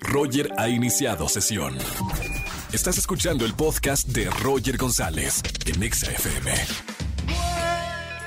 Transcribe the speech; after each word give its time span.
Roger 0.00 0.50
ha 0.56 0.68
iniciado 0.68 1.28
sesión. 1.28 1.76
Estás 2.72 2.98
escuchando 2.98 3.44
el 3.44 3.54
podcast 3.54 4.08
de 4.08 4.28
Roger 4.42 4.76
González 4.76 5.42
en 5.66 5.82
Exa 5.82 6.10
FM. 6.10 6.52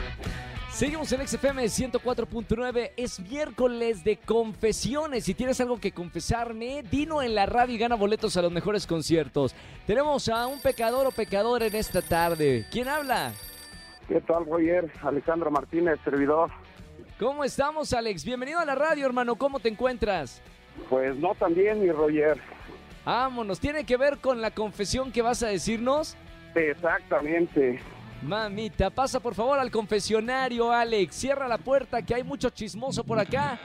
Seguimos 0.70 1.10
en 1.12 1.26
XFM 1.26 1.64
104.9. 1.64 2.92
Es 2.96 3.18
miércoles 3.18 4.04
de 4.04 4.16
confesiones. 4.18 5.24
Si 5.24 5.34
tienes 5.34 5.60
algo 5.60 5.80
que 5.80 5.92
confesarme, 5.92 6.84
dino 6.88 7.20
en 7.20 7.34
la 7.34 7.46
radio 7.46 7.74
y 7.74 7.78
gana 7.78 7.96
boletos 7.96 8.36
a 8.36 8.42
los 8.42 8.52
mejores 8.52 8.86
conciertos. 8.86 9.54
Tenemos 9.86 10.28
a 10.28 10.46
un 10.46 10.60
pecador 10.60 11.06
o 11.06 11.10
pecadora 11.10 11.66
en 11.66 11.74
esta 11.74 12.00
tarde. 12.00 12.64
¿Quién 12.70 12.86
habla? 12.86 13.32
¿Qué 14.06 14.20
tal, 14.20 14.46
Roger? 14.46 14.90
Alejandro 15.02 15.50
Martínez, 15.50 15.98
servidor. 16.04 16.50
¿Cómo 17.18 17.42
estamos, 17.42 17.92
Alex? 17.92 18.24
Bienvenido 18.24 18.60
a 18.60 18.64
la 18.64 18.76
radio, 18.76 19.04
hermano. 19.06 19.34
¿Cómo 19.34 19.58
te 19.58 19.68
encuentras? 19.68 20.40
Pues 20.88 21.16
no 21.16 21.34
tan 21.34 21.54
bien, 21.54 21.80
mi 21.80 21.90
Roger. 21.90 22.40
Vámonos. 23.04 23.58
¿Tiene 23.58 23.84
que 23.84 23.96
ver 23.96 24.18
con 24.18 24.40
la 24.40 24.52
confesión 24.52 25.10
que 25.10 25.22
vas 25.22 25.42
a 25.42 25.48
decirnos? 25.48 26.16
Exactamente. 26.54 27.80
Mamita, 28.22 28.90
pasa 28.90 29.20
por 29.20 29.34
favor 29.34 29.58
al 29.58 29.70
confesionario, 29.70 30.72
Alex. 30.72 31.14
Cierra 31.14 31.46
la 31.46 31.58
puerta, 31.58 32.02
que 32.02 32.14
hay 32.14 32.24
mucho 32.24 32.50
chismoso 32.50 33.04
por 33.04 33.18
acá. 33.18 33.58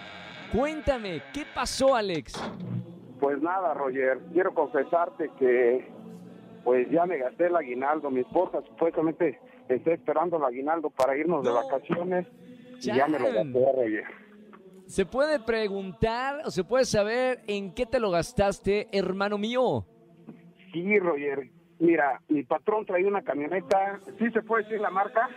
Cuéntame, 0.51 1.23
¿qué 1.33 1.43
pasó, 1.53 1.95
Alex? 1.95 2.33
Pues 3.19 3.41
nada, 3.41 3.73
Roger. 3.73 4.19
Quiero 4.31 4.53
confesarte 4.53 5.31
que 5.39 5.87
pues 6.63 6.89
ya 6.91 7.05
me 7.05 7.17
gasté 7.17 7.47
el 7.47 7.55
aguinaldo. 7.55 8.11
Mi 8.11 8.21
esposa 8.21 8.61
supuestamente 8.67 9.39
está 9.67 9.91
esperando 9.91 10.37
el 10.37 10.43
aguinaldo 10.43 10.89
para 10.91 11.17
irnos 11.17 11.43
de 11.43 11.51
vacaciones. 11.51 12.27
Y 12.79 12.93
ya 12.93 13.07
me 13.07 13.17
lo 13.17 13.33
gasté, 13.33 13.71
Roger. 13.75 14.03
¿Se 14.85 15.05
puede 15.05 15.39
preguntar 15.39 16.41
o 16.45 16.51
se 16.51 16.63
puede 16.63 16.85
saber 16.85 17.41
en 17.47 17.73
qué 17.73 17.85
te 17.85 17.99
lo 17.99 18.11
gastaste, 18.11 18.89
hermano 18.91 19.37
mío? 19.37 19.85
Sí, 20.71 20.99
Roger. 20.99 21.49
Mira, 21.83 22.21
mi 22.29 22.43
patrón 22.43 22.85
traía 22.85 23.09
una 23.09 23.21
camioneta. 23.23 23.99
¿Sí 24.17 24.31
se 24.31 24.41
puede 24.41 24.63
decir 24.63 24.79
la 24.79 24.89
marca? 24.89 25.27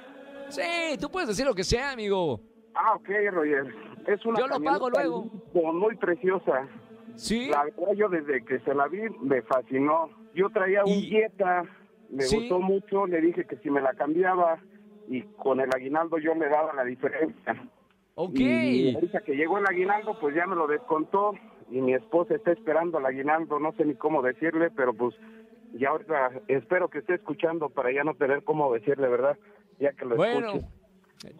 Sí, 0.48 0.96
tú 1.00 1.10
puedes 1.10 1.28
decir 1.28 1.44
lo 1.44 1.56
que 1.56 1.64
sea, 1.64 1.90
amigo. 1.90 2.40
Ah, 2.72 2.94
ok, 2.94 3.08
Roger. 3.32 3.74
Es 4.06 4.24
una 4.24 4.38
Yo 4.38 4.46
lo 4.46 4.60
pago 4.60 4.88
luego. 4.88 5.24
Muy 5.72 5.96
preciosa. 5.96 6.68
Sí. 7.16 7.48
La 7.48 7.64
verdad, 7.64 7.94
yo 7.96 8.08
desde 8.08 8.44
que 8.44 8.60
se 8.60 8.74
la 8.76 8.86
vi 8.86 9.00
me 9.20 9.42
fascinó. 9.42 10.08
Yo 10.34 10.48
traía 10.50 10.84
un 10.84 11.02
Jetta, 11.02 11.64
me 12.10 12.24
gustó 12.24 12.60
mucho, 12.60 13.08
le 13.08 13.20
dije 13.22 13.44
que 13.44 13.56
si 13.56 13.68
me 13.68 13.80
la 13.80 13.94
cambiaba 13.94 14.60
y 15.08 15.22
con 15.22 15.60
el 15.60 15.70
aguinaldo 15.74 16.18
yo 16.18 16.36
me 16.36 16.48
daba 16.48 16.72
la 16.74 16.84
diferencia. 16.84 17.68
Ok. 18.14 18.38
Y 18.38 18.94
ahorita 18.94 19.22
que 19.22 19.34
llegó 19.34 19.58
el 19.58 19.66
aguinaldo, 19.66 20.16
pues 20.20 20.36
ya 20.36 20.46
me 20.46 20.54
lo 20.54 20.68
descontó 20.68 21.32
y 21.70 21.80
mi 21.80 21.94
esposa 21.94 22.36
está 22.36 22.52
esperando 22.52 22.98
el 22.98 23.06
aguinaldo, 23.06 23.58
no 23.58 23.72
sé 23.72 23.84
ni 23.84 23.94
cómo 23.94 24.22
decirle, 24.22 24.70
pero 24.70 24.94
pues 24.94 25.16
y 25.78 25.84
ahorita 25.84 26.42
espero 26.48 26.88
que 26.88 26.98
esté 26.98 27.14
escuchando 27.14 27.68
para 27.68 27.92
ya 27.92 28.04
no 28.04 28.14
tener 28.14 28.42
cómo 28.44 28.72
decirle, 28.72 29.08
¿verdad? 29.08 29.36
Ya 29.78 29.92
que 29.92 30.04
lo 30.04 30.16
bueno. 30.16 30.48
escuche. 30.48 30.66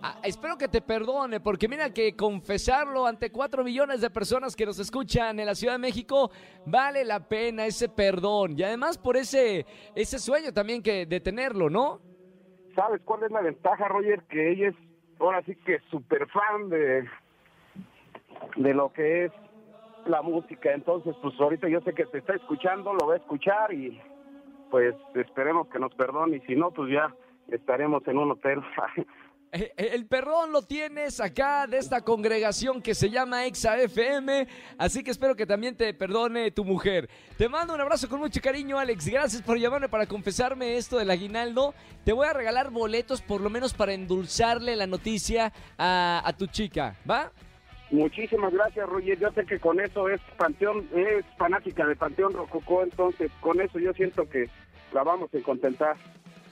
Ah, 0.03 0.21
espero 0.25 0.57
que 0.57 0.69
te 0.69 0.81
perdone, 0.81 1.39
porque 1.39 1.69
mira 1.69 1.93
que 1.93 2.17
confesarlo 2.17 3.07
ante 3.07 3.31
cuatro 3.31 3.63
millones 3.63 4.01
de 4.01 4.09
personas 4.09 4.57
que 4.57 4.65
nos 4.65 4.79
escuchan 4.79 5.39
en 5.39 5.47
la 5.47 5.55
Ciudad 5.55 5.75
de 5.75 5.79
México 5.79 6.31
vale 6.65 7.05
la 7.05 7.29
pena 7.29 7.67
ese 7.67 7.89
perdón 7.89 8.59
y 8.59 8.63
además 8.63 8.97
por 8.97 9.17
ese 9.17 9.67
ese 9.95 10.19
sueño 10.19 10.53
también 10.53 10.83
que 10.83 11.05
de 11.05 11.21
tenerlo, 11.21 11.69
¿no? 11.69 12.01
¿Sabes 12.75 13.03
cuál 13.05 13.25
es 13.25 13.31
la 13.31 13.43
ventaja, 13.43 13.87
Roger? 13.89 14.23
Que 14.25 14.53
ella 14.53 14.69
es 14.69 14.77
ahora 15.19 15.43
sí 15.43 15.55
que 15.57 15.79
súper 15.91 16.27
fan 16.29 16.71
de 16.71 17.07
de 18.57 18.75
lo 18.75 18.93
que 18.93 19.27
es 19.27 19.33
la 20.07 20.23
música, 20.23 20.73
entonces 20.73 21.15
pues 21.21 21.39
ahorita 21.39 21.69
yo 21.69 21.81
sé 21.83 21.93
que 21.93 22.07
te 22.07 22.19
está 22.19 22.35
escuchando, 22.35 22.95
lo 22.95 23.09
va 23.09 23.15
a 23.15 23.19
escuchar 23.19 23.73
y 23.73 24.01
pues 24.71 24.95
esperemos 25.15 25.69
que 25.69 25.79
nos 25.79 25.95
perdone 25.95 26.37
y 26.37 26.41
si 26.41 26.57
no, 26.57 26.71
pues 26.71 26.93
ya 26.93 27.15
estaremos 27.49 28.07
en 28.07 28.19
un 28.19 28.33
hotel. 28.33 28.61
Eh, 29.53 29.73
eh, 29.77 29.91
el 29.93 30.07
perdón 30.07 30.51
lo 30.51 30.63
tienes 30.63 31.21
acá 31.21 31.67
de 31.69 31.79
esta 31.79 32.01
congregación 32.01 32.83
que 32.83 32.95
se 32.95 33.11
llama 33.11 33.47
Exa 33.47 33.79
FM, 33.79 34.47
así 34.77 35.05
que 35.05 35.13
espero 35.13 35.37
que 35.37 35.47
también 35.47 35.77
te 35.77 35.95
perdone 35.95 36.51
tu 36.51 36.65
mujer. 36.65 37.09
Te 37.39 37.49
mando 37.49 37.73
un 37.73 37.81
abrazo 37.81 38.09
con 38.09 38.19
mucho 38.19 38.41
cariño, 38.43 38.77
Alex. 38.77 39.07
Gracias 39.07 39.43
por 39.43 39.57
llamarme 39.57 39.89
para 39.89 40.07
confesarme 40.07 40.77
esto 40.77 40.99
del 40.99 41.11
aguinaldo. 41.11 41.75
Te 42.05 42.13
voy 42.13 42.27
a 42.27 42.33
regalar 42.33 42.71
boletos 42.71 43.23
por 43.23 43.41
lo 43.41 43.49
menos 43.49 43.73
para 43.73 43.93
endulzarle 43.93 44.75
la 44.75 44.89
noticia 44.89 45.53
a, 45.79 46.23
a 46.25 46.37
tu 46.37 46.47
chica, 46.49 46.97
¿va? 47.09 47.31
Muchísimas 47.91 48.53
gracias, 48.53 48.89
Roger. 48.89 49.19
Yo 49.19 49.31
sé 49.31 49.47
que 49.47 49.61
con 49.61 49.79
eso 49.79 50.09
es 50.09 50.21
Panteón, 50.37 50.89
es 50.95 51.25
fanática 51.39 51.87
de 51.87 51.95
Panteón 51.95 52.33
Rococó, 52.33 52.83
entonces 52.83 53.31
con 53.41 53.61
eso 53.61 53.79
yo 53.79 53.93
siento 53.93 54.29
que 54.29 54.51
la 54.97 55.03
vamos 55.05 55.29
a 55.33 55.43
contentar. 55.43 55.97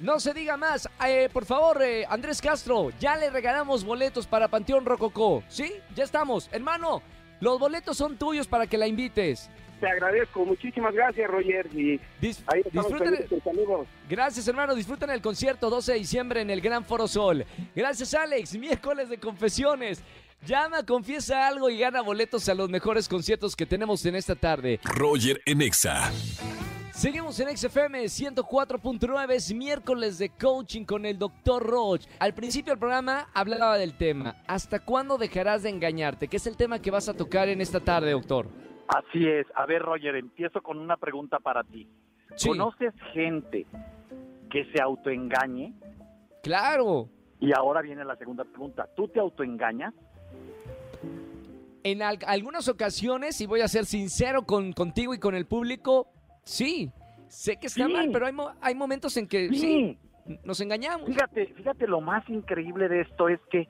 No 0.01 0.21
se 0.21 0.35
diga 0.35 0.57
más. 0.57 0.89
Eh, 1.07 1.31
por 1.33 1.47
favor, 1.47 1.83
eh, 1.83 2.05
Andrés 2.09 2.43
Castro, 2.43 2.91
ya 3.01 3.17
le 3.17 3.31
regalamos 3.31 3.85
boletos 3.85 4.27
para 4.27 4.49
Panteón 4.49 4.85
Rococó. 4.85 5.43
¿Sí? 5.49 5.73
Ya 5.95 6.05
estamos. 6.05 6.51
Hermano, 6.53 7.01
los 7.41 7.59
boletos 7.59 7.97
son 7.97 8.19
tuyos 8.19 8.47
para 8.47 8.67
que 8.67 8.77
la 8.77 8.87
invites. 8.87 9.49
Te 9.81 9.89
agradezco. 9.89 10.45
Muchísimas 10.45 10.95
gracias, 10.95 11.29
Roger. 11.31 11.67
Y 11.73 11.99
ahí 12.47 12.63
disfruten. 12.71 13.27
Gracias, 14.09 14.47
hermano. 14.47 14.75
Disfruten 14.75 15.09
el 15.11 15.23
concierto 15.23 15.71
12 15.71 15.93
de 15.93 15.99
diciembre 15.99 16.41
en 16.43 16.51
el 16.51 16.61
Gran 16.61 16.85
Foro 16.85 17.09
Sol. 17.09 17.47
Gracias, 17.75 18.13
Alex. 18.13 18.55
Miércoles 18.59 19.09
de 19.09 19.19
confesiones. 19.19 20.03
Llama, 20.45 20.85
confiesa 20.85 21.49
algo 21.49 21.71
y 21.71 21.79
gana 21.79 22.03
boletos 22.03 22.47
a 22.51 22.55
los 22.55 22.69
mejores 22.69 23.09
conciertos 23.09 23.57
que 23.57 23.65
tenemos 23.65 24.05
en 24.05 24.17
esta 24.17 24.35
tarde. 24.35 24.81
Roger 24.85 25.41
Enexa. 25.47 26.13
Seguimos 26.95 27.39
en 27.41 27.57
XFM 27.57 28.05
104.9, 28.05 29.33
es 29.33 29.53
miércoles 29.53 30.17
de 30.19 30.31
coaching 30.31 30.85
con 30.85 31.05
el 31.05 31.19
Dr. 31.19 31.63
Roach. 31.63 32.07
Al 32.21 32.35
principio 32.35 32.73
del 32.73 32.79
programa 32.79 33.29
hablaba 33.35 33.77
del 33.77 33.97
tema, 33.97 34.37
¿hasta 34.47 34.79
cuándo 34.79 35.19
dejarás 35.19 35.65
de 35.65 35.71
engañarte? 35.71 36.29
Que 36.29 36.37
es 36.37 36.47
el 36.47 36.57
tema 36.57 36.79
que 36.81 36.93
vas 36.93 37.09
a 37.09 37.15
tocar 37.15 37.49
en 37.49 37.61
esta 37.61 37.81
tarde, 37.81 38.13
doctor. 38.13 38.47
Así 38.87 39.27
es. 39.27 39.47
A 39.57 39.67
ver, 39.67 39.83
Roger, 39.83 40.15
empiezo 40.15 40.63
con 40.63 40.79
una 40.79 40.97
pregunta 40.97 41.39
para 41.41 41.65
ti. 41.65 41.89
Sí. 42.37 42.49
¿Conoces 42.51 42.95
gente 43.13 43.67
que 44.51 44.65
se 44.73 44.81
autoengañe? 44.81 45.73
Claro. 46.43 47.09
Y 47.41 47.51
ahora 47.57 47.83
viene 47.83 48.05
la 48.05 48.17
segunda 48.17 48.45
pregunta. 48.45 48.89
¿Tú 48.95 49.09
te 49.09 49.19
autoengañas? 49.19 49.93
En 51.83 52.03
al- 52.03 52.19
algunas 52.27 52.69
ocasiones, 52.69 53.41
y 53.41 53.47
voy 53.47 53.61
a 53.63 53.69
ser 53.69 53.85
sincero 53.85 54.43
con, 54.47 54.73
contigo 54.73 55.13
y 55.13 55.19
con 55.19 55.35
el 55.35 55.47
público, 55.47 56.09
sí. 56.45 56.91
Sé 57.29 57.57
que 57.57 57.67
está 57.67 57.87
Sí. 57.87 57.93
mal, 57.93 58.11
pero 58.13 58.27
hay, 58.27 58.33
mo- 58.33 58.53
hay 58.61 58.75
momentos 58.77 59.17
en 59.17 59.27
que 59.27 59.49
sí, 59.49 59.99
nos 60.45 60.61
engañamos. 60.61 61.07
Fíjate, 61.09 61.47
fíjate, 61.55 61.87
lo 61.89 62.01
más 62.01 62.29
increíble 62.29 62.89
de 62.89 63.01
esto 63.01 63.29
es 63.29 63.41
que 63.51 63.69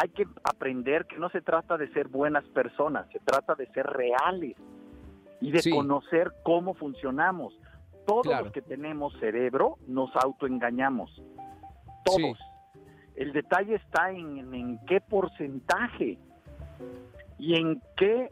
hay 0.00 0.08
que 0.08 0.24
aprender 0.42 1.06
que 1.06 1.16
no 1.18 1.28
se 1.30 1.40
trata 1.40 1.76
de 1.76 1.88
ser 1.92 2.08
buenas 2.08 2.42
personas, 2.48 3.06
se 3.12 3.20
trata 3.20 3.54
de 3.54 3.66
ser 3.68 3.86
reales 3.86 4.56
y 5.40 5.52
de 5.52 5.60
Sí. 5.62 5.70
conocer 5.70 6.32
cómo 6.42 6.74
funcionamos. 6.74 7.56
Todos 8.04 8.22
Claro. 8.26 8.44
los 8.46 8.52
que 8.52 8.62
tenemos 8.62 9.12
cerebro 9.20 9.78
nos 9.86 10.10
autoengañamos. 10.16 11.22
Todos. 12.04 12.38
El 13.14 13.32
detalle 13.32 13.76
está 13.76 14.10
en, 14.10 14.52
en 14.52 14.78
qué 14.86 15.00
porcentaje 15.00 16.18
y 17.38 17.54
en 17.54 17.80
qué 17.96 18.28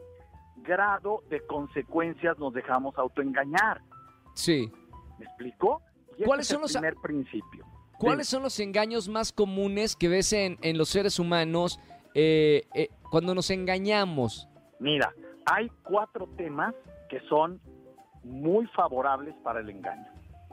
grado 0.63 1.23
de 1.31 1.41
consecuencias 1.47 2.39
nos 2.39 2.53
dejamos 2.55 2.97
autoengañar. 2.99 3.81
Sí. 4.35 4.71
¿Me 5.19 5.25
explico? 5.27 5.83
Y 6.19 6.25
¿Cuáles 6.25 6.47
son 6.47 6.57
es 6.57 6.63
los- 6.63 6.75
el 6.77 6.81
primer 6.81 6.97
principio? 7.03 7.67
¿Cuáles 7.99 8.29
son 8.29 8.43
los 8.43 8.59
engaños 8.59 9.09
más 9.09 9.33
comunes 9.33 9.95
que 9.95 10.09
ves 10.09 10.33
en, 10.33 10.59
en 10.63 10.77
los 10.77 10.89
seres 10.89 11.21
humanos 11.21 11.79
eh, 12.15 12.65
eh, 12.75 12.89
cuando 13.11 13.33
nos 13.35 13.49
engañamos? 13.51 14.49
Mira, 14.81 15.13
hay 15.47 15.71
cuatro 15.85 16.27
temas 16.37 16.75
que 17.09 17.21
son 17.29 17.61
muy 18.25 18.67
favorables 18.69 19.35
para 19.45 19.61
el 19.61 19.71
engaño. 19.71 20.07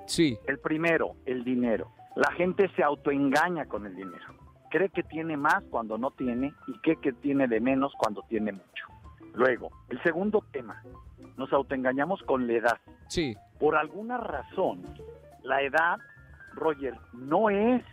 Sí, 0.06 0.38
El 0.48 0.60
primero, 0.60 1.16
el 1.26 1.44
dinero. 1.44 1.92
La 2.16 2.32
gente 2.34 2.70
se 2.76 2.84
autoengaña 2.84 3.66
con 3.66 3.86
el 3.88 3.96
dinero. 3.96 4.26
Cree 4.70 4.90
que 4.90 5.02
tiene 5.04 5.36
más 5.38 5.64
cuando 5.72 5.98
no 5.98 6.12
tiene 6.12 6.54
y 6.68 6.74
cree 6.80 6.98
que 6.98 7.14
tiene 7.14 7.48
de 7.48 7.60
menos 7.60 7.92
cuando 7.98 8.22
tiene 8.30 8.52
mucho. 8.52 8.86
Luego, 9.34 9.72
el 9.90 10.02
segundo 10.04 10.44
tema, 10.52 10.82
nos 11.38 11.52
autoengañamos 11.54 12.22
con 12.24 12.48
la 12.48 12.54
edad. 12.54 12.78
sí, 13.08 13.36
Por 13.60 13.76
alguna 13.76 14.18
razón, 14.18 14.84
la 15.44 15.62
edad, 15.62 15.98
Roger, 16.54 16.96
no 17.14 17.50
es 17.50 17.84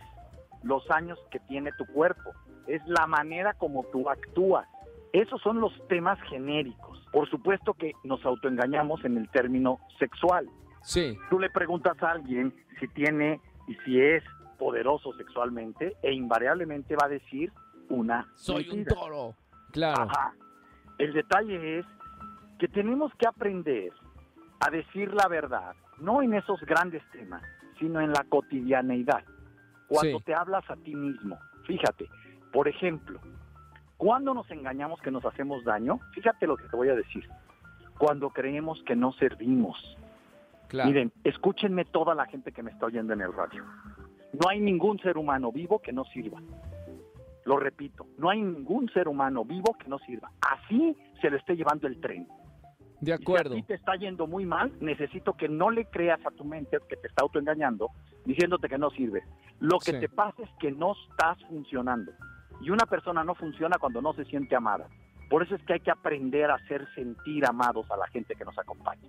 los 0.63 0.89
años 0.91 1.19
que 1.31 1.39
tiene 1.39 1.71
tu 1.77 1.85
cuerpo, 1.87 2.31
es 2.67 2.81
la 2.87 3.07
manera 3.07 3.53
como 3.53 3.83
tú 3.91 4.09
actúas. 4.09 4.67
Esos 5.13 5.41
son 5.41 5.61
los 5.61 5.71
temas 5.87 6.19
genéricos. 6.29 7.01
Por 7.11 7.29
supuesto 7.29 7.73
que 7.73 7.93
nos 8.03 8.25
autoengañamos 8.25 9.03
en 9.05 9.17
el 9.17 9.29
término 9.29 9.79
sexual. 9.99 10.49
sí, 10.81 11.17
Tú 11.29 11.39
le 11.39 11.49
preguntas 11.49 12.01
a 12.03 12.11
alguien 12.11 12.53
si 12.79 12.87
tiene 12.89 13.39
y 13.67 13.75
si 13.85 14.01
es 14.01 14.23
poderoso 14.59 15.13
sexualmente 15.13 15.95
e 16.01 16.13
invariablemente 16.13 16.95
va 16.95 17.05
a 17.05 17.09
decir 17.09 17.51
una 17.89 18.27
soy 18.35 18.69
un 18.69 18.83
toro. 18.85 19.33
Claro, 19.71 20.03
Ajá. 20.03 20.33
El 20.97 21.13
detalle 21.13 21.79
es 21.79 21.85
que 22.59 22.67
tenemos 22.67 23.13
que 23.15 23.27
aprender 23.27 23.91
a 24.59 24.69
decir 24.71 25.13
la 25.13 25.27
verdad, 25.27 25.75
no 25.99 26.21
en 26.21 26.33
esos 26.33 26.59
grandes 26.61 27.03
temas, 27.11 27.43
sino 27.79 28.01
en 28.01 28.11
la 28.11 28.23
cotidianeidad. 28.27 29.23
Cuando 29.87 30.17
Sí. 30.19 30.25
te 30.25 30.33
hablas 30.33 30.69
a 30.69 30.75
ti 30.77 30.95
mismo, 30.95 31.37
fíjate, 31.65 32.09
por 32.51 32.67
ejemplo, 32.67 33.19
cuando 33.97 34.33
nos 34.33 34.49
engañamos 34.51 34.99
que 35.01 35.11
nos 35.11 35.23
hacemos 35.25 35.63
daño, 35.63 35.99
fíjate 36.13 36.47
lo 36.47 36.57
que 36.57 36.67
te 36.67 36.75
voy 36.75 36.89
a 36.89 36.95
decir. 36.95 37.27
Cuando 37.97 38.29
creemos 38.31 38.81
que 38.83 38.95
no 38.95 39.11
servimos, 39.13 39.97
claro. 40.67 40.89
Miren, 40.89 41.11
escúchenme 41.23 41.85
toda 41.85 42.13
la 42.15 42.25
gente 42.25 42.51
que 42.51 42.61
me 42.63 42.71
está 42.71 42.87
oyendo 42.87 43.13
en 43.13 43.21
el 43.21 43.33
radio. 43.33 43.63
No 44.33 44.49
hay 44.49 44.59
ningún 44.59 44.99
ser 44.99 45.17
humano 45.17 45.51
vivo 45.51 45.79
que 45.79 45.93
no 45.93 46.03
sirva. 46.05 46.41
Lo 47.47 47.57
repito, 47.57 48.05
no 48.17 48.29
hay 48.29 48.41
ningún 48.41 48.89
ser 48.89 49.07
humano 49.07 49.45
vivo 49.45 49.73
que 49.79 49.87
no 49.87 49.97
sirva. 49.99 50.29
Así 50.41 50.97
se 51.21 51.29
lo 51.29 51.37
esté 51.37 51.55
llevando 51.55 51.87
el 51.87 51.99
tren. 52.01 52.27
de 52.99 53.11
Y 53.11 53.13
acuerdo. 53.13 53.53
Si 53.53 53.59
a 53.59 53.61
ti 53.61 53.67
te 53.67 53.73
está 53.75 53.95
yendo 53.95 54.25
muy 54.27 54.45
mal, 54.45 54.73
necesito 54.81 55.33
que 55.33 55.47
no 55.47 55.69
le 55.69 55.85
creas 55.85 56.19
a 56.25 56.31
tu 56.31 56.43
mente 56.43 56.77
que 56.89 56.97
te 56.97 57.07
está 57.07 57.21
autoengañando, 57.21 57.89
diciéndote 58.25 58.67
que 58.67 58.77
no 58.79 58.89
sirve. 58.89 59.21
Lo 59.59 59.77
que 59.79 59.91
Sí. 59.93 59.99
te 59.99 60.09
pasa 60.09 60.41
es 60.43 60.49
que 60.59 60.71
no 60.71 60.93
estás 61.09 61.37
funcionando. 61.47 62.11
Y 62.59 62.71
una 62.71 62.85
persona 62.87 63.23
no 63.23 63.35
funciona 63.35 63.77
cuando 63.79 64.01
no 64.01 64.13
se 64.13 64.25
siente 64.25 64.55
amada. 64.55 64.87
Por 65.29 65.43
eso 65.43 65.53
es 65.55 65.61
que 65.63 65.73
hay 65.73 65.79
que 65.79 65.91
aprender 65.91 66.49
a 66.49 66.55
hacer 66.55 66.85
sentir 66.95 67.45
amados 67.45 67.89
a 67.91 67.97
la 67.97 68.07
gente 68.07 68.33
que 68.35 68.43
nos 68.43 68.57
acompaña. 68.57 69.07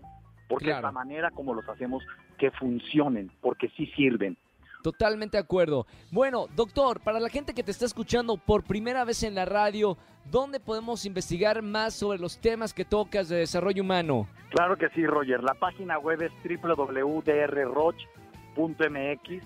Porque 0.50 0.66
Claro. 0.66 0.78
es 0.80 0.82
la 0.84 0.92
manera 0.92 1.30
como 1.30 1.54
los 1.54 1.66
hacemos 1.68 2.04
que 2.36 2.50
funcionen, 2.52 3.32
porque 3.40 3.68
sí 3.70 3.86
sirven. 3.96 4.36
Totalmente 4.82 5.36
de 5.36 5.42
acuerdo. 5.42 5.86
Bueno, 6.10 6.46
doctor, 6.54 7.00
para 7.00 7.20
la 7.20 7.28
gente 7.28 7.54
que 7.54 7.62
te 7.62 7.70
está 7.70 7.84
escuchando 7.84 8.36
por 8.36 8.64
primera 8.64 9.04
vez 9.04 9.22
en 9.22 9.34
la 9.34 9.44
radio, 9.44 9.96
¿dónde 10.30 10.60
podemos 10.60 11.04
investigar 11.04 11.62
más 11.62 11.94
sobre 11.94 12.18
los 12.18 12.38
temas 12.38 12.72
que 12.72 12.84
tocas 12.84 13.28
de 13.28 13.36
desarrollo 13.36 13.82
humano? 13.82 14.28
Claro 14.50 14.76
que 14.76 14.88
sí, 14.90 15.06
Roger. 15.06 15.42
La 15.42 15.54
página 15.54 15.98
web 15.98 16.22
es 16.22 16.32
www.drroch.mx 16.62 18.08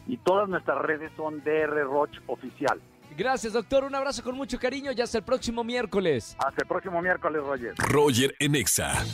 y 0.06 0.16
todas 0.18 0.48
nuestras 0.48 0.78
redes 0.78 1.10
son 1.16 1.42
drroch 1.42 2.10
oficial. 2.26 2.80
Gracias, 3.16 3.52
doctor. 3.52 3.84
Un 3.84 3.94
abrazo 3.94 4.22
con 4.22 4.36
mucho 4.36 4.58
cariño 4.58 4.90
y 4.92 5.00
hasta 5.00 5.18
el 5.18 5.24
próximo 5.24 5.64
miércoles. 5.64 6.36
Hasta 6.38 6.62
el 6.62 6.68
próximo 6.68 7.02
miércoles, 7.02 7.42
Roger. 7.42 7.74
Roger 7.76 8.34
en 8.38 8.54
Exa. 8.54 9.04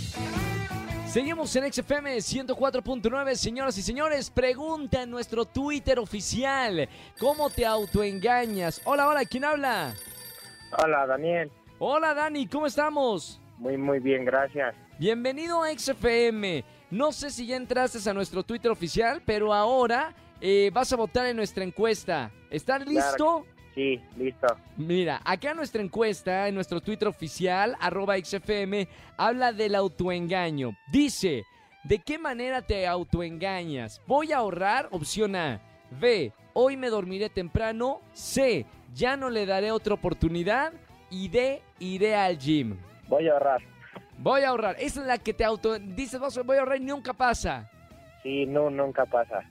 Seguimos 1.08 1.56
en 1.56 1.72
XFM 1.72 2.19
104.9, 2.19 3.34
señoras 3.34 3.78
y 3.78 3.82
señores. 3.82 4.28
Pregunta 4.28 5.05
en 5.05 5.10
nuestro 5.10 5.46
Twitter 5.46 5.99
oficial. 5.99 6.87
¿Cómo 7.19 7.49
te 7.49 7.64
autoengañas? 7.64 8.82
Hola, 8.84 9.08
hola, 9.08 9.25
¿quién 9.25 9.46
habla? 9.46 9.94
Hola, 10.84 11.06
Daniel. 11.06 11.50
Hola, 11.78 12.12
Dani, 12.12 12.46
¿cómo 12.46 12.66
estamos? 12.66 13.40
Muy, 13.56 13.78
muy 13.78 14.00
bien, 14.00 14.26
gracias. 14.26 14.75
Bienvenido 14.99 15.62
a 15.62 15.70
XFM. 15.70 16.62
No 16.90 17.10
sé 17.10 17.31
si 17.31 17.46
ya 17.46 17.56
entraste 17.56 18.10
a 18.10 18.12
nuestro 18.12 18.43
Twitter 18.43 18.70
oficial, 18.70 19.22
pero 19.25 19.55
ahora 19.55 20.14
eh, 20.43 20.70
vas 20.75 20.93
a 20.93 20.96
votar 20.96 21.25
en 21.25 21.37
nuestra 21.37 21.64
encuesta. 21.64 22.31
¿Estás 22.50 22.87
listo? 22.87 23.46
Sí, 23.78 24.00
listo. 24.16 24.48
Mira, 24.76 25.20
acá 25.25 25.54
nuestra 25.54 25.80
encuesta, 25.80 26.48
en 26.48 26.56
nuestro 26.56 26.80
Twitter 26.80 27.06
oficial, 27.06 27.76
arroba 27.78 28.16
XFM, 28.19 28.88
habla 29.17 29.53
del 29.53 29.76
autoengaño. 29.76 30.72
Dice, 30.91 31.44
¿de 31.84 32.00
qué 32.00 32.19
manera 32.19 32.60
te 32.60 32.88
autoengañas? 32.88 34.03
Voy 34.05 34.32
a 34.32 34.38
ahorrar, 34.38 34.88
opción 34.91 35.36
A. 35.36 35.60
B, 36.00 36.32
hoy 36.55 36.76
me 36.76 36.88
dormiré 36.91 37.29
temprano. 37.31 38.00
C, 38.14 38.67
ya 38.94 39.17
no 39.17 39.31
le 39.31 39.46
daré 39.46 39.70
otra 39.70 39.94
oportunidad. 39.94 40.72
Y 41.08 41.29
D, 41.29 41.62
iré 41.79 42.17
al 42.17 42.36
gym. 42.36 42.76
Voy 43.06 43.29
a 43.29 43.34
ahorrar. 43.34 43.60
Voy 44.19 44.41
a 44.43 44.48
ahorrar. 44.48 44.74
Esa 44.81 45.03
es 45.03 45.06
la 45.06 45.19
que 45.19 45.32
te 45.32 45.44
auto... 45.44 45.79
Dices, 45.79 46.19
"Vas- 46.19 46.44
voy 46.44 46.56
a 46.56 46.60
ahorrar 46.60 46.79
y 46.79 46.84
nunca 46.84 47.12
pasa. 47.12 47.70
Sí, 48.24 48.44
no, 48.44 48.70
nunca 48.70 49.06
pasa. 49.06 49.44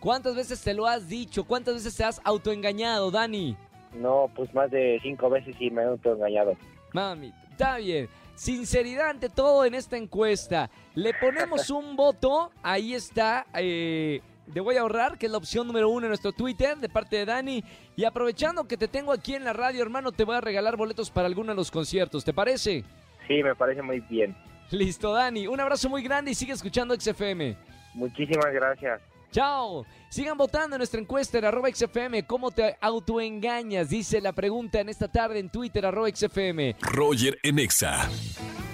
¿Cuántas 0.00 0.34
veces 0.34 0.60
te 0.62 0.72
lo 0.74 0.86
has 0.86 1.06
dicho? 1.08 1.44
¿Cuántas 1.44 1.74
veces 1.74 1.94
te 1.96 2.04
has 2.04 2.20
autoengañado, 2.24 3.10
Dani? 3.10 3.56
No, 3.94 4.30
pues 4.34 4.52
más 4.54 4.70
de 4.70 4.98
cinco 5.02 5.30
veces 5.30 5.54
sí 5.58 5.70
me 5.70 5.82
he 5.82 5.86
autoengañado. 5.86 6.56
Mami, 6.92 7.32
está 7.50 7.78
bien. 7.78 8.08
Sinceridad 8.34 9.10
ante 9.10 9.28
todo 9.28 9.64
en 9.64 9.74
esta 9.74 9.96
encuesta. 9.96 10.70
Le 10.94 11.14
ponemos 11.14 11.70
un 11.70 11.96
voto. 11.96 12.50
Ahí 12.62 12.94
está. 12.94 13.46
Eh, 13.54 14.20
de 14.46 14.60
voy 14.60 14.76
a 14.76 14.80
ahorrar, 14.82 15.16
que 15.16 15.26
es 15.26 15.32
la 15.32 15.38
opción 15.38 15.66
número 15.66 15.88
uno 15.88 16.06
en 16.06 16.10
nuestro 16.10 16.32
Twitter 16.32 16.76
de 16.76 16.88
parte 16.88 17.16
de 17.16 17.24
Dani. 17.24 17.64
Y 17.96 18.04
aprovechando 18.04 18.66
que 18.66 18.76
te 18.76 18.88
tengo 18.88 19.12
aquí 19.12 19.34
en 19.34 19.44
la 19.44 19.52
radio, 19.52 19.82
hermano, 19.82 20.12
te 20.12 20.24
voy 20.24 20.36
a 20.36 20.40
regalar 20.40 20.76
boletos 20.76 21.10
para 21.10 21.26
alguno 21.26 21.52
de 21.52 21.56
los 21.56 21.70
conciertos. 21.70 22.24
¿Te 22.24 22.32
parece? 22.34 22.84
Sí, 23.28 23.42
me 23.42 23.54
parece 23.54 23.82
muy 23.82 24.00
bien. 24.00 24.36
Listo, 24.70 25.12
Dani. 25.12 25.46
Un 25.46 25.60
abrazo 25.60 25.88
muy 25.88 26.02
grande 26.02 26.32
y 26.32 26.34
sigue 26.34 26.52
escuchando 26.52 26.94
XFM. 26.98 27.56
Muchísimas 27.94 28.52
gracias. 28.52 29.00
Chao. 29.34 29.84
Sigan 30.08 30.38
votando 30.38 30.76
en 30.76 30.78
nuestra 30.78 31.00
encuesta 31.00 31.38
en 31.38 31.44
arroba 31.44 31.68
XFM. 31.68 32.24
¿Cómo 32.24 32.52
te 32.52 32.76
autoengañas? 32.80 33.88
Dice 33.88 34.20
la 34.20 34.32
pregunta 34.32 34.78
en 34.78 34.88
esta 34.88 35.08
tarde 35.08 35.40
en 35.40 35.50
Twitter, 35.50 35.84
arroba 35.84 36.08
XFM. 36.08 36.76
Roger 36.80 37.36
en 37.42 37.58
Exa. 37.58 38.08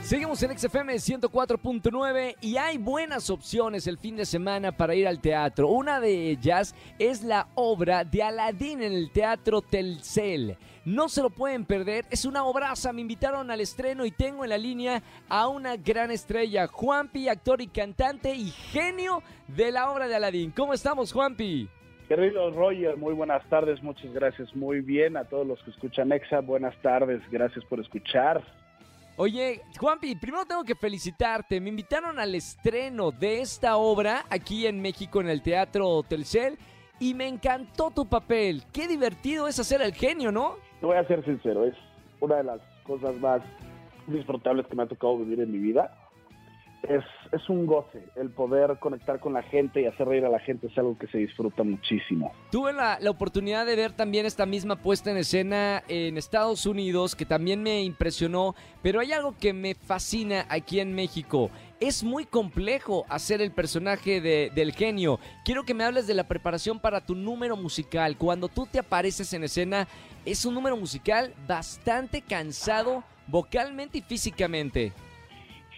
Seguimos 0.02 0.42
en 0.42 0.59
XFM 0.59 0.95
104.9 0.95 2.37
y 2.40 2.57
hay 2.57 2.78
buenas 2.78 3.28
opciones 3.30 3.87
el 3.87 3.99
fin 3.99 4.16
de 4.16 4.25
semana 4.25 4.73
para 4.73 4.95
ir 4.95 5.07
al 5.07 5.21
teatro. 5.21 5.69
Una 5.69 6.00
de 6.00 6.30
ellas 6.30 6.75
es 6.99 7.23
la 7.23 7.49
obra 7.54 8.02
de 8.02 8.23
Aladdin 8.23 8.83
en 8.83 8.92
el 8.92 9.12
Teatro 9.12 9.61
Telcel. 9.61 10.57
No 10.85 11.09
se 11.09 11.23
lo 11.23 11.30
pueden 11.30 11.64
perder, 11.66 12.07
es 12.11 12.25
una 12.25 12.45
obraza. 12.45 12.92
Me 12.92 13.02
invitaron 13.02 13.50
al 13.50 13.61
estreno 13.61 14.04
y 14.04 14.11
tengo 14.11 14.42
en 14.42 14.50
la 14.50 14.59
línea 14.59 15.02
a 15.28 15.47
una 15.49 15.76
gran 15.76 16.11
estrella, 16.11 16.66
Juanpi, 16.66 17.28
actor 17.28 17.61
y 17.61 17.69
cantante 17.69 18.35
y 18.35 18.47
genio 18.47 19.23
de 19.49 19.71
la 19.71 19.92
obra 19.92 20.09
de 20.09 20.16
Aladdin. 20.16 20.50
¿Cómo 20.50 20.73
estamos, 20.73 21.12
Juanpi? 21.12 21.69
Querido 22.09 22.50
Roger, 22.50 22.97
muy 22.97 23.14
buenas 23.14 23.49
tardes, 23.49 23.80
muchas 23.83 24.12
gracias, 24.12 24.57
muy 24.57 24.80
bien 24.80 25.16
a 25.16 25.25
todos 25.25 25.47
los 25.47 25.62
que 25.62 25.71
escuchan 25.71 26.11
EXA, 26.11 26.40
buenas 26.40 26.75
tardes, 26.83 27.21
gracias 27.30 27.64
por 27.66 27.78
escuchar. 27.78 28.42
Oye, 29.22 29.60
Juanpi, 29.78 30.14
primero 30.14 30.46
tengo 30.46 30.64
que 30.64 30.74
felicitarte. 30.74 31.60
Me 31.60 31.68
invitaron 31.68 32.18
al 32.18 32.34
estreno 32.34 33.10
de 33.10 33.42
esta 33.42 33.76
obra 33.76 34.24
aquí 34.30 34.66
en 34.66 34.80
México 34.80 35.20
en 35.20 35.28
el 35.28 35.42
Teatro 35.42 36.02
Telcel 36.08 36.56
y 36.98 37.12
me 37.12 37.28
encantó 37.28 37.90
tu 37.90 38.06
papel. 38.06 38.62
Qué 38.72 38.88
divertido 38.88 39.46
es 39.46 39.58
hacer 39.58 39.82
el 39.82 39.92
genio, 39.92 40.32
¿no? 40.32 40.56
Te 40.80 40.86
voy 40.86 40.96
a 40.96 41.06
ser 41.06 41.22
sincero, 41.26 41.66
es 41.66 41.74
una 42.20 42.36
de 42.36 42.44
las 42.44 42.60
cosas 42.82 43.14
más 43.16 43.42
disfrutables 44.06 44.66
que 44.66 44.74
me 44.74 44.84
ha 44.84 44.86
tocado 44.86 45.18
vivir 45.18 45.40
en 45.40 45.52
mi 45.52 45.58
vida 45.58 45.94
es, 46.82 47.04
es 47.32 47.49
un 47.49 47.66
goce. 47.66 48.04
El 48.16 48.30
poder 48.30 48.78
conectar 48.78 49.20
con 49.20 49.32
la 49.32 49.42
gente 49.42 49.82
y 49.82 49.87
hacer 49.87 50.08
reír 50.08 50.25
a 50.25 50.28
la 50.28 50.40
gente 50.40 50.66
es 50.68 50.78
algo 50.78 50.99
que 50.99 51.06
se 51.08 51.18
disfruta 51.18 51.62
muchísimo. 51.62 52.32
Tuve 52.50 52.72
la, 52.72 52.99
la, 53.00 53.10
oportunidad 53.10 53.66
de 53.66 53.76
ver 53.76 53.92
también 53.92 54.26
esta 54.26 54.46
misma 54.46 54.76
puesta 54.76 55.10
en 55.10 55.18
escena 55.18 55.82
en 55.88 56.16
Estados 56.16 56.66
Unidos, 56.66 57.14
que 57.14 57.26
también 57.26 57.62
me 57.62 57.82
impresionó, 57.82 58.54
pero 58.82 59.00
hay 59.00 59.12
algo 59.12 59.34
que 59.38 59.52
me 59.52 59.75
fascina 59.75 60.46
aquí 60.49 60.80
en 60.80 60.94
México. 60.94 61.50
Es 61.80 62.04
muy 62.04 62.26
complejo 62.26 63.04
hacer 63.08 63.40
el 63.40 63.52
personaje 63.52 64.20
de, 64.20 64.50
del 64.54 64.72
genio. 64.72 65.18
Quiero 65.44 65.64
que 65.64 65.75
me 65.75 65.84
hables 65.84 66.06
de 66.06 66.14
la 66.14 66.28
preparación 66.28 66.78
para 66.78 67.04
tu 67.04 67.14
número 67.14 67.56
musical. 67.56 68.16
Cuando 68.18 68.49
tú 68.49 68.66
te 68.66 68.78
apareces 68.78 69.32
en 69.32 69.44
escena, 69.44 69.88
es 70.25 70.44
un 70.44 70.54
número 70.54 70.76
musical 70.76 71.32
bastante 71.46 72.20
cansado 72.20 73.02
vocalmente 73.26 73.99
y 73.99 74.02
físicamente. 74.02 74.92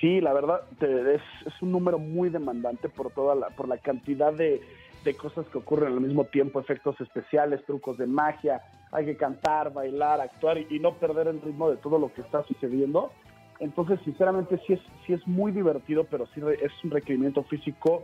Sí, 0.03 0.21
la 0.21 0.33
verdad 0.33 0.63
es, 0.81 1.23
un 1.63 1.71
número 1.71 1.97
muy 1.97 2.29
demandante 2.29 2.89
por 2.89 3.13
toda 3.13 3.37
la, 3.37 3.51
por 3.51 3.69
la 3.69 3.79
cantidad 3.79 4.33
de, 4.33 4.61
de, 5.05 5.15
cosas 5.15 5.47
que 5.47 5.59
ocurren 5.59 5.93
al 5.93 6.01
mismo 6.01 6.25
tiempo, 6.25 6.59
efectos 6.59 7.01
especiales, 7.01 7.65
trucos 7.67 7.99
de 7.99 8.09
magia, 8.09 8.63
hay 8.91 9.05
que 9.05 9.17
cantar, 9.17 9.73
bailar, 9.73 10.21
actuar 10.21 10.59
y, 10.59 10.67
y 10.71 10.81
no 10.81 10.95
perder 10.95 11.29
el 11.29 11.41
ritmo 11.41 11.71
de 11.71 11.77
todo 11.77 12.01
lo 12.01 12.13
que 12.13 12.23
está 12.23 12.43
sucediendo. 12.43 13.13
Entonces, 13.61 14.01
sinceramente, 14.05 14.61
sí 14.67 14.73
es, 14.73 14.81
sí 15.07 15.13
es 15.13 15.25
muy 15.29 15.53
divertido, 15.53 16.03
pero 16.11 16.27
sí 16.35 16.41
es 16.61 16.73
un 16.83 16.91
requerimiento 16.91 17.45
físico 17.45 18.03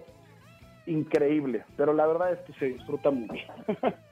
increíble. 0.86 1.64
Pero 1.76 1.94
la 1.94 2.06
verdad 2.06 2.32
es 2.32 2.38
que 2.42 2.52
se 2.60 2.66
disfruta 2.66 3.10
mucho. 3.10 3.42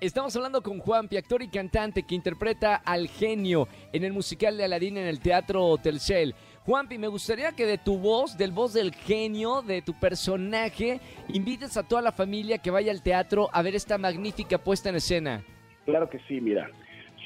Estamos 0.00 0.34
hablando 0.34 0.62
con 0.62 0.78
Juanpi, 0.78 1.18
actor 1.18 1.42
y 1.42 1.48
cantante 1.48 2.04
que 2.04 2.14
interpreta 2.14 2.76
al 2.76 3.06
genio 3.06 3.68
en 3.92 4.02
el 4.02 4.14
musical 4.14 4.56
de 4.56 4.64
Aladín 4.64 4.96
en 4.96 5.06
el 5.06 5.20
Teatro 5.20 5.76
Telcel. 5.76 6.34
Juanpi, 6.66 6.98
me 6.98 7.08
gustaría 7.08 7.52
que 7.52 7.64
de 7.64 7.78
tu 7.78 7.98
voz, 7.98 8.36
del 8.36 8.52
voz 8.52 8.74
del 8.74 8.94
genio, 8.94 9.62
de 9.62 9.80
tu 9.80 9.98
personaje, 9.98 11.00
invites 11.28 11.76
a 11.76 11.82
toda 11.82 12.02
la 12.02 12.12
familia 12.12 12.58
que 12.58 12.70
vaya 12.70 12.92
al 12.92 13.02
teatro 13.02 13.48
a 13.52 13.62
ver 13.62 13.74
esta 13.74 13.96
magnífica 13.96 14.58
puesta 14.58 14.90
en 14.90 14.96
escena. 14.96 15.42
Claro 15.86 16.08
que 16.10 16.18
sí, 16.28 16.40
mira. 16.40 16.70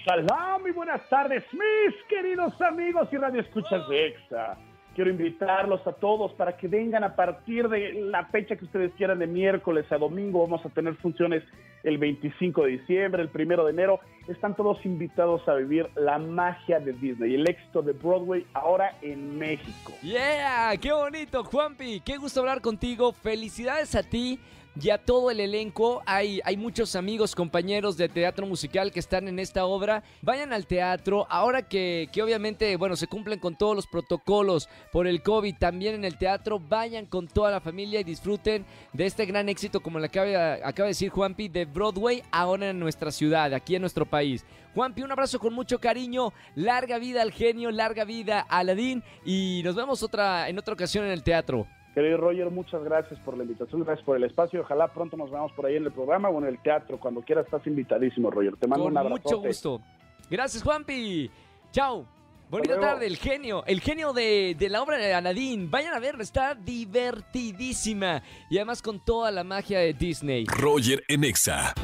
Salam 0.04 0.66
y 0.66 0.70
buenas 0.70 1.08
tardes, 1.08 1.42
mis 1.52 1.94
queridos 2.08 2.60
amigos 2.60 3.08
y 3.10 3.16
radioescuchas 3.16 3.88
de 3.88 4.06
EXA. 4.08 4.56
Quiero 4.94 5.10
invitarlos 5.10 5.84
a 5.86 5.92
todos 5.92 6.32
para 6.34 6.56
que 6.56 6.68
vengan 6.68 7.02
a 7.02 7.16
partir 7.16 7.68
de 7.68 7.94
la 7.94 8.26
fecha 8.26 8.54
que 8.54 8.64
ustedes 8.64 8.92
quieran, 8.96 9.18
de 9.18 9.26
miércoles 9.26 9.90
a 9.90 9.98
domingo. 9.98 10.42
Vamos 10.42 10.64
a 10.64 10.68
tener 10.68 10.94
funciones 10.96 11.42
el 11.82 11.98
25 11.98 12.64
de 12.64 12.70
diciembre, 12.78 13.22
el 13.22 13.30
1 13.34 13.64
de 13.64 13.70
enero. 13.70 14.00
Están 14.28 14.54
todos 14.54 14.84
invitados 14.86 15.46
a 15.48 15.54
vivir 15.54 15.88
la 15.96 16.18
magia 16.18 16.78
de 16.78 16.92
Disney, 16.92 17.34
el 17.34 17.48
éxito 17.48 17.82
de 17.82 17.92
Broadway 17.92 18.46
ahora 18.54 18.96
en 19.02 19.36
México. 19.36 19.92
¡Yeah! 20.02 20.76
¡Qué 20.80 20.92
bonito, 20.92 21.42
Juanpi! 21.42 22.00
¡Qué 22.00 22.16
gusto 22.16 22.40
hablar 22.40 22.60
contigo! 22.60 23.12
Felicidades 23.12 23.96
a 23.96 24.02
ti 24.02 24.38
ya 24.74 24.98
todo 24.98 25.30
el 25.30 25.40
elenco. 25.40 26.02
Hay, 26.06 26.40
hay 26.44 26.56
muchos 26.56 26.96
amigos, 26.96 27.34
compañeros 27.34 27.96
de 27.96 28.08
teatro 28.08 28.46
musical 28.46 28.92
que 28.92 29.00
están 29.00 29.28
en 29.28 29.38
esta 29.38 29.64
obra. 29.64 30.02
Vayan 30.22 30.52
al 30.52 30.66
teatro. 30.66 31.26
Ahora 31.30 31.62
que, 31.62 32.08
que, 32.12 32.22
obviamente, 32.22 32.76
bueno, 32.76 32.96
se 32.96 33.06
cumplen 33.06 33.38
con 33.38 33.56
todos 33.56 33.76
los 33.76 33.86
protocolos 33.86 34.68
por 34.92 35.06
el 35.06 35.22
COVID, 35.22 35.56
también 35.56 35.94
en 35.94 36.04
el 36.04 36.18
teatro, 36.18 36.58
vayan 36.60 37.06
con 37.06 37.28
toda 37.28 37.50
la 37.50 37.60
familia 37.60 38.00
y 38.00 38.04
disfruten 38.04 38.64
de 38.92 39.06
este 39.06 39.26
gran 39.26 39.48
éxito, 39.48 39.80
como 39.80 39.98
le 39.98 40.06
acaba, 40.06 40.54
acaba 40.54 40.86
de 40.86 40.90
decir 40.90 41.10
Juanpi, 41.10 41.48
de 41.48 41.64
Broadway, 41.64 42.22
ahora 42.30 42.70
en 42.70 42.78
nuestra 42.78 43.10
ciudad, 43.10 43.52
aquí 43.54 43.74
en 43.76 43.82
nuestro 43.82 44.06
país. 44.06 44.44
Juanpi, 44.74 45.02
un 45.02 45.12
abrazo 45.12 45.38
con 45.38 45.54
mucho 45.54 45.78
cariño. 45.78 46.32
Larga 46.56 46.98
vida 46.98 47.22
al 47.22 47.30
genio, 47.30 47.70
larga 47.70 48.04
vida 48.04 48.44
a 48.48 48.58
Aladín. 48.58 49.04
Y 49.24 49.62
nos 49.64 49.76
vemos 49.76 50.02
otra, 50.02 50.48
en 50.48 50.58
otra 50.58 50.74
ocasión 50.74 51.04
en 51.04 51.12
el 51.12 51.22
teatro. 51.22 51.66
Querido 51.94 52.16
Roger, 52.16 52.50
muchas 52.50 52.82
gracias 52.82 53.20
por 53.20 53.36
la 53.36 53.44
invitación, 53.44 53.84
gracias 53.84 54.04
por 54.04 54.16
el 54.16 54.24
espacio. 54.24 54.62
Ojalá 54.62 54.88
pronto 54.88 55.16
nos 55.16 55.30
veamos 55.30 55.52
por 55.52 55.66
ahí 55.66 55.76
en 55.76 55.84
el 55.84 55.92
programa 55.92 56.28
o 56.28 56.38
en 56.40 56.46
el 56.46 56.58
teatro. 56.60 56.98
Cuando 56.98 57.22
quieras 57.22 57.44
estás 57.44 57.64
invitadísimo, 57.68 58.30
Roger. 58.32 58.56
Te 58.56 58.66
mando 58.66 58.84
Con 58.84 58.92
un 58.92 58.98
abrazo. 58.98 59.22
mucho 59.22 59.38
gusto. 59.38 59.80
Gracias, 60.28 60.62
Juanpi. 60.62 61.30
Chao. 61.70 62.04
Bonita 62.50 62.78
tarde, 62.78 63.06
el 63.06 63.16
genio, 63.16 63.64
el 63.66 63.80
genio 63.80 64.12
de, 64.12 64.54
de, 64.58 64.68
la 64.68 64.82
obra 64.82 64.98
de 64.98 65.14
Aladdin. 65.14 65.70
Vayan 65.70 65.94
a 65.94 65.98
verla, 65.98 66.22
está 66.22 66.54
divertidísima. 66.54 68.22
Y 68.50 68.58
además 68.58 68.82
con 68.82 69.00
toda 69.00 69.30
la 69.30 69.44
magia 69.44 69.78
de 69.78 69.92
Disney. 69.92 70.46
Roger 70.46 71.02
Enexa. 71.08 71.74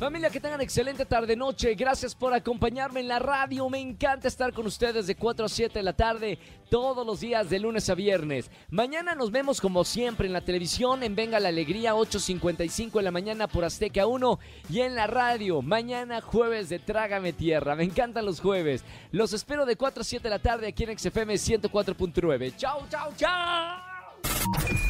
Familia, 0.00 0.30
que 0.30 0.40
tengan 0.40 0.62
excelente 0.62 1.04
tarde-noche. 1.04 1.74
Gracias 1.74 2.14
por 2.14 2.32
acompañarme 2.32 3.00
en 3.00 3.08
la 3.08 3.18
radio. 3.18 3.68
Me 3.68 3.80
encanta 3.80 4.28
estar 4.28 4.50
con 4.54 4.64
ustedes 4.64 5.06
de 5.06 5.14
4 5.14 5.44
a 5.44 5.48
7 5.50 5.78
de 5.78 5.82
la 5.82 5.92
tarde, 5.92 6.38
todos 6.70 7.06
los 7.06 7.20
días 7.20 7.50
de 7.50 7.58
lunes 7.58 7.90
a 7.90 7.94
viernes. 7.94 8.50
Mañana 8.70 9.14
nos 9.14 9.30
vemos 9.30 9.60
como 9.60 9.84
siempre 9.84 10.26
en 10.26 10.32
la 10.32 10.40
televisión, 10.40 11.02
en 11.02 11.14
Venga 11.14 11.38
la 11.38 11.50
Alegría, 11.50 11.92
8.55 11.92 12.92
de 12.92 13.02
la 13.02 13.10
mañana 13.10 13.46
por 13.46 13.62
Azteca 13.62 14.06
1 14.06 14.38
y 14.70 14.80
en 14.80 14.94
la 14.94 15.06
radio. 15.06 15.60
Mañana 15.60 16.22
jueves 16.22 16.70
de 16.70 16.78
Trágame 16.78 17.34
Tierra. 17.34 17.74
Me 17.74 17.84
encantan 17.84 18.24
los 18.24 18.40
jueves. 18.40 18.82
Los 19.12 19.34
espero 19.34 19.66
de 19.66 19.76
4 19.76 20.00
a 20.00 20.04
7 20.04 20.22
de 20.22 20.30
la 20.30 20.38
tarde 20.38 20.68
aquí 20.68 20.84
en 20.84 20.98
XFM 20.98 21.34
104.9. 21.34 22.56
Chau, 22.56 22.86
chau, 22.88 23.12
chau. 23.18 24.89